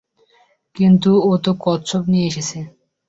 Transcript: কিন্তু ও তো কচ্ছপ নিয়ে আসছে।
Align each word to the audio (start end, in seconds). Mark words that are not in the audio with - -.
কিন্তু 0.75 1.11
ও 1.21 1.41
তো 1.43 1.51
কচ্ছপ 1.63 2.03
নিয়ে 2.11 2.27
আসছে। 2.31 2.59